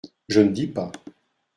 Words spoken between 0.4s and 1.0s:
ne dis pas…